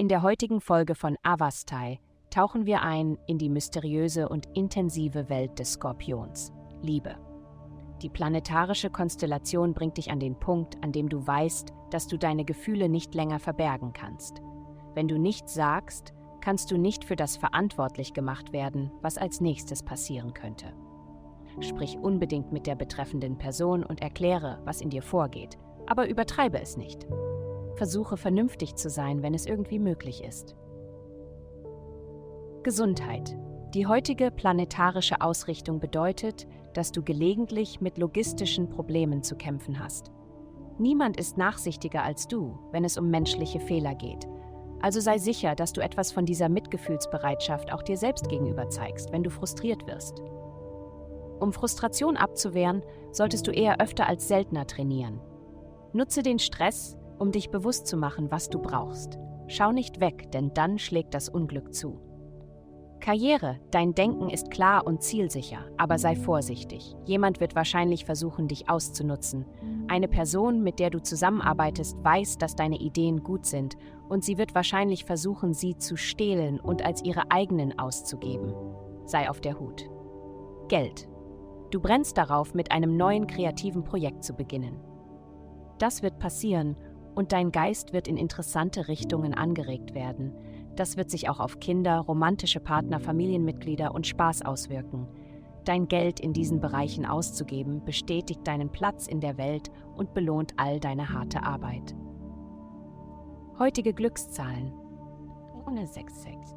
[0.00, 1.98] In der heutigen Folge von Avastai
[2.30, 6.52] tauchen wir ein in die mysteriöse und intensive Welt des Skorpions,
[6.82, 7.16] Liebe.
[8.00, 12.44] Die planetarische Konstellation bringt dich an den Punkt, an dem du weißt, dass du deine
[12.44, 14.40] Gefühle nicht länger verbergen kannst.
[14.94, 19.82] Wenn du nichts sagst, kannst du nicht für das verantwortlich gemacht werden, was als nächstes
[19.82, 20.74] passieren könnte.
[21.58, 26.76] Sprich unbedingt mit der betreffenden Person und erkläre, was in dir vorgeht, aber übertreibe es
[26.76, 27.08] nicht.
[27.78, 30.56] Versuche vernünftig zu sein, wenn es irgendwie möglich ist.
[32.64, 33.38] Gesundheit.
[33.72, 40.10] Die heutige planetarische Ausrichtung bedeutet, dass du gelegentlich mit logistischen Problemen zu kämpfen hast.
[40.78, 44.26] Niemand ist nachsichtiger als du, wenn es um menschliche Fehler geht.
[44.80, 49.22] Also sei sicher, dass du etwas von dieser Mitgefühlsbereitschaft auch dir selbst gegenüber zeigst, wenn
[49.22, 50.20] du frustriert wirst.
[51.38, 52.82] Um Frustration abzuwehren,
[53.12, 55.20] solltest du eher öfter als seltener trainieren.
[55.92, 59.18] Nutze den Stress, um dich bewusst zu machen, was du brauchst.
[59.46, 62.00] Schau nicht weg, denn dann schlägt das Unglück zu.
[63.00, 66.94] Karriere, dein Denken ist klar und zielsicher, aber sei vorsichtig.
[67.04, 69.46] Jemand wird wahrscheinlich versuchen, dich auszunutzen.
[69.86, 73.76] Eine Person, mit der du zusammenarbeitest, weiß, dass deine Ideen gut sind
[74.08, 78.52] und sie wird wahrscheinlich versuchen, sie zu stehlen und als ihre eigenen auszugeben.
[79.06, 79.88] Sei auf der Hut.
[80.68, 81.08] Geld.
[81.70, 84.80] Du brennst darauf, mit einem neuen kreativen Projekt zu beginnen.
[85.78, 86.76] Das wird passieren
[87.18, 90.32] und dein Geist wird in interessante Richtungen angeregt werden.
[90.76, 95.08] Das wird sich auch auf Kinder, romantische Partner, Familienmitglieder und Spaß auswirken.
[95.64, 100.78] Dein Geld in diesen Bereichen auszugeben, bestätigt deinen Platz in der Welt und belohnt all
[100.78, 101.96] deine harte Arbeit.
[103.58, 104.72] Heutige Glückszahlen.
[105.66, 106.56] Ohne 66.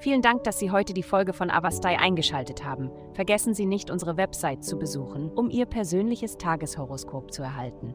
[0.00, 2.90] Vielen Dank, dass Sie heute die Folge von Avastai eingeschaltet haben.
[3.12, 7.94] Vergessen Sie nicht, unsere Website zu besuchen, um Ihr persönliches Tageshoroskop zu erhalten.